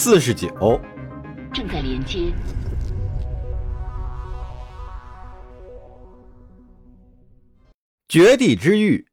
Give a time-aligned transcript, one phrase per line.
[0.00, 0.48] 四十九，
[1.52, 2.32] 正在连接。
[8.08, 9.08] 绝地之域，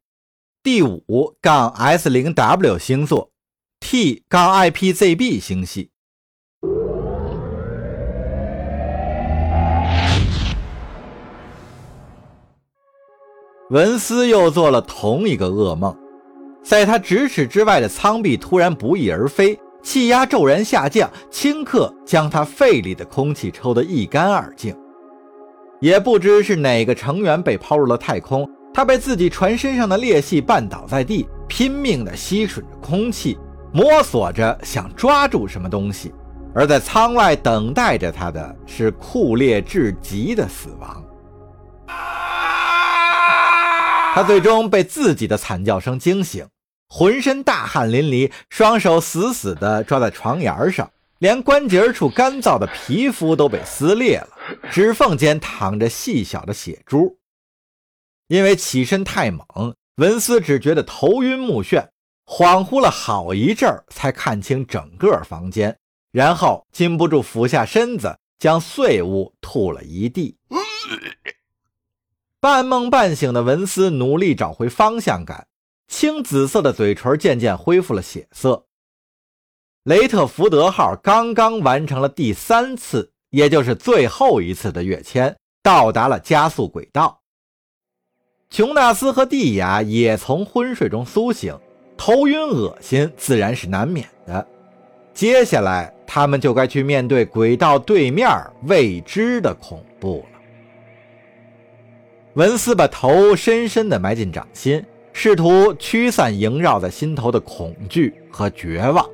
[0.62, 3.32] 第五杠 S 零 W 星座
[3.80, 5.90] ，T 杠 IPZB 星系。
[13.70, 15.98] 文斯又做了同一个噩梦，
[16.62, 24.76] 在他咫尺之外的舱壁突然不翼而飞，气压骤然下降，顷刻将他肺里的空气抽得一干二净。
[25.80, 33.38] 也不知是哪个成员被抛入了太空，他被自己船身上的裂隙绊倒在地，拼命地吸吮着空气，
[33.72, 36.12] 摸索着想抓住什么东西。
[36.52, 41.00] 而在舱外等待着他的是酷烈至极的死亡。
[44.14, 46.44] 他最终被自己的惨叫声惊醒，
[46.88, 54.28] 浑身大汗淋漓，双手死死地抓在床沿上，连关节处干燥的皮肤都被撕裂了，
[54.70, 57.18] 指缝间淌着细小的血珠。
[58.28, 61.88] 因为起身太猛，文斯只觉得头晕目眩，
[62.24, 65.76] 恍惚了好一阵儿，才看清整个房间，
[66.10, 70.36] 然后禁不住俯下身子，将碎物吐了一地。
[72.40, 75.46] 半梦半醒的文斯努力找回方向感，
[75.88, 78.66] 青紫色的嘴唇渐渐恢复了血色。
[79.84, 87.20] 雷特福德号刚刚完成了第三次，也就是最后一次的跃迁，到达了加速轨道。
[88.50, 91.56] 琼纳斯和蒂亚也从昏睡中苏醒，
[91.96, 94.46] 头晕恶心自然是难免的。
[95.14, 98.28] 接下来，他们就该去面对轨道对面
[98.64, 100.40] 未知的恐怖了。
[102.34, 104.84] 文斯把头深深地埋进掌心，
[105.18, 109.08] 试图驱散萦绕在心头的恐惧和绝望。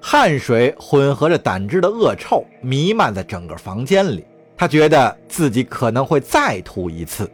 [0.00, 4.24] 汗水混合着胆汁的恶臭弥漫在整个房间里，
[4.56, 7.30] 他觉得自己可能会再吐一次。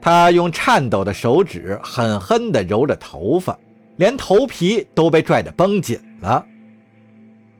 [0.00, 3.56] 他用颤抖的手指狠狠地揉着头发，
[3.94, 6.44] 连头皮都被拽得绷紧了。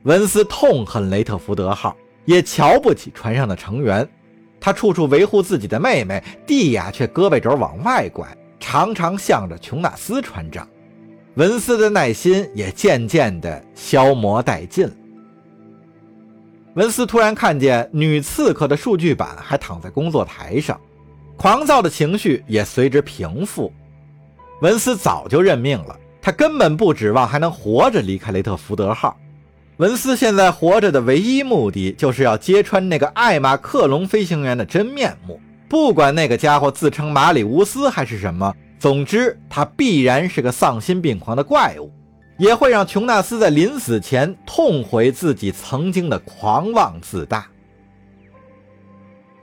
[0.03, 1.95] 文斯痛恨雷特福德号，
[2.25, 4.05] 也瞧不起船上的成员。
[4.59, 8.27] 他处处维护自己的妹妹蒂亚，却胳膊肘往外拐，
[8.59, 10.67] 常常向着琼纳斯船长。
[11.35, 14.93] 文斯的耐心也渐渐地消磨殆尽了。
[16.73, 20.79] 文斯突然看见女刺客的数据板还躺在工作台上，
[21.37, 23.71] 狂躁的情绪也随之平复。
[24.61, 29.17] 文斯早就认命了，他根本不指望还能活着离开雷特福德号。
[29.77, 35.39] 文斯现在活着的唯一目的，就是要揭穿那个艾玛克隆飞行员的真面目。
[35.69, 41.91] 不管那个家伙自称马里乌斯还是什么，总之他必然是个丧心病狂的怪物，
[42.39, 47.47] 也会让琼纳斯在临死前痛悔自己曾经的狂妄自大。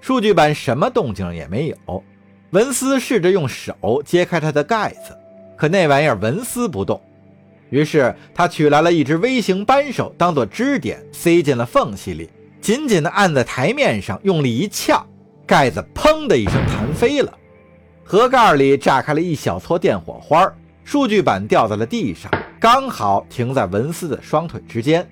[0.00, 2.04] 数据板什么动静也没有，
[2.50, 5.16] 文斯试着用手揭开它的盖子，
[5.56, 7.00] 可那玩意儿纹丝不动。
[7.70, 15.04] 于是他取来了一只微型扳手，当做支点塞进了缝隙里，紧紧地按在台面上，用力一撬，
[15.47, 17.33] 盖子砰的一声弹飞了，
[18.03, 20.53] 盒盖里炸开了一小撮电火花，
[20.83, 25.09] 数据板掉在了地上，刚好停在文斯的双腿之间。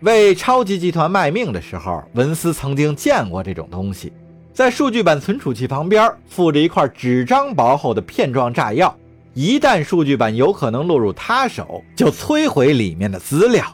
[0.00, 4.12] 为超级集团卖命的时候，文斯曾经见过这种东西，
[4.52, 8.94] 在数据板存储器旁边附着一块纸张薄厚的片状炸药。
[9.34, 13.64] 一旦数据板有可能落入他手，就摧毁里面的资料。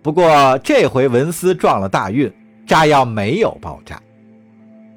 [0.00, 2.32] 不过这回文斯撞了大运，
[2.66, 4.00] 炸药没有爆炸。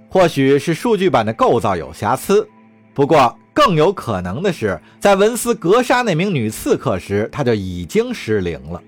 [0.10, 2.48] 或许是数据板的构造有瑕疵，
[2.94, 8.82] 不过更有可能的是，在文斯格杀那名女刺客时，他就已经失灵了。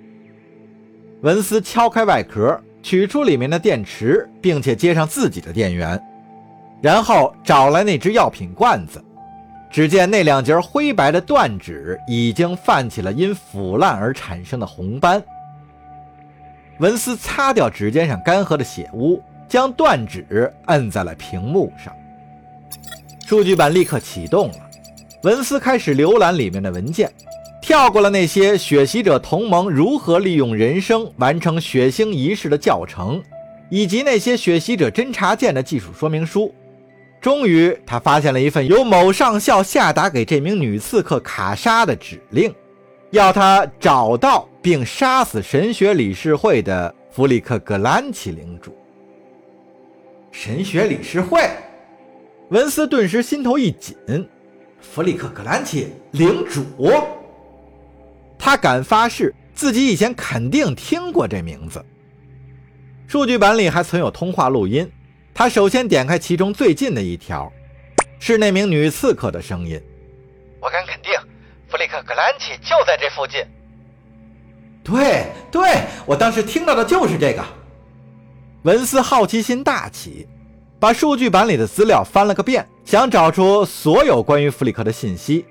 [1.22, 6.02] 文斯敲开外壳，取出里面的电池，并且接上自己的电源，
[6.82, 9.04] 然后找来那只药品罐子。
[9.70, 15.22] 只见那两截灰白的断指已经泛起了因腐烂而产生的红斑。
[16.80, 21.94] 文斯擦掉指尖上干涸的血污，将断指摁在了屏幕上。
[23.26, 24.58] 数据板立刻启动了。
[25.24, 27.12] 文斯开始浏览里面的文件，
[27.62, 33.22] 跳过了那些血洗者同盟如何利用人生完成血腥仪式的教程，
[33.70, 36.54] 以及那些血洗者侦察舰的技术说明书。
[37.20, 42.54] 终于，他发现了一份由某上校下达给这名女刺客卡莎的指令，
[43.12, 48.78] 要他找到并杀死神学理事会的弗里克格兰奇领主。
[50.32, 51.50] 神学理事会，
[52.50, 53.96] 文斯顿时心头一紧。
[54.80, 56.64] 弗里克格兰奇领主，
[58.38, 61.84] 他敢发誓自己以前肯定听过这名字。
[63.08, 64.90] 数据板里还存有通话录音，
[65.34, 67.52] 他首先点开其中最近的一条，
[68.20, 69.82] 是那名女刺客的声音
[70.62, 71.07] ：“我敢肯定，
[71.98, 73.44] 克·格兰奇就在这附近。
[74.84, 77.44] ”“对对，我当时听到的就是这个。”
[78.64, 80.28] 文斯好奇心大起，
[80.80, 85.46] 把数据板里的资料翻了个遍，想找出所有关于弗里克的信息，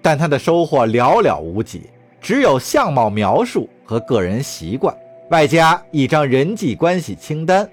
[0.00, 1.90] 但他的收获寥寥无几，
[2.20, 4.96] 只有相貌描述和个人习惯，
[5.30, 7.68] 外加一张人际关系清单。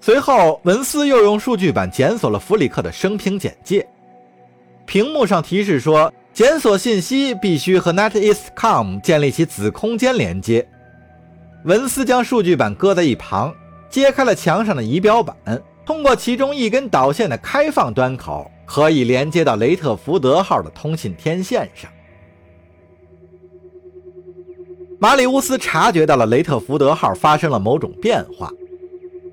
[0.00, 3.86] 随后，文斯又用数据板检索了弗里克的生平简介，
[4.86, 10.66] 屏幕上提示说，检索信息必须和 NetEase.com 建立起子空间连接。
[11.64, 13.54] 文斯将数据板搁在一旁。
[13.90, 15.34] 揭开了墙上的仪表板，
[15.84, 21.90] 通过其中一根导线的开放端口，可以连接到雷特福德号的通信天线上。
[25.00, 28.48] 马里乌斯察觉到了雷特福德号发生了某种变化，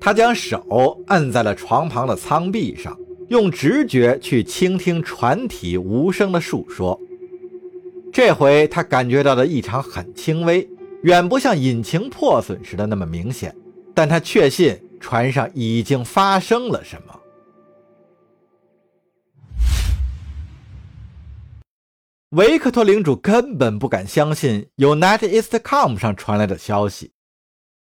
[0.00, 2.98] 他将手按在了床旁的舱壁上，
[3.28, 6.98] 用直觉去倾听船体无声的述说。
[8.12, 10.68] 这回他感觉到的异常很轻微，
[11.02, 13.54] 远不像引擎破损时的那么明显。
[13.94, 17.20] 但他确信船上已经发生了什么。
[22.30, 27.10] 维克托领主根本不敢相信有 NetEastCom 上传来的消息。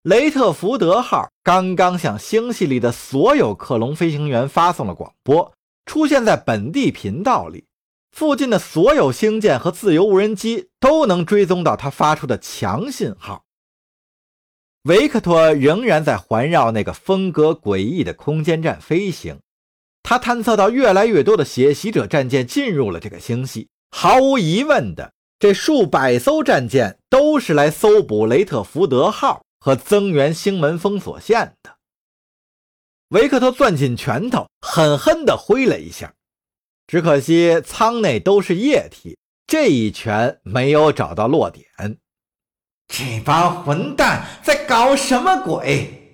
[0.06, 5.52] 雷特福德号刚刚向星系里的所有克隆飞行员发送了广播，
[5.88, 7.66] 出现在本地频道里，
[8.12, 13.46] 附近的所有星舰和自由无人机都能追踪到他发出的强信号。
[14.84, 19.40] 维克托仍然在环绕那个风格诡异的空间站飞行，
[20.04, 23.70] 他探测到越来越多的血袭者战舰进入了这个星系。
[23.90, 31.76] 毫无疑问的，这数百艘战舰都是来搜捕雷特福德号和增援星门封锁线的。
[33.08, 36.14] 维克托攥紧拳头，狠狠地挥了一下，
[36.86, 39.18] 只可惜舱内都是液体，
[39.48, 41.66] 这一拳没有找到落点。
[42.88, 46.05] 这帮混蛋在搞什么鬼？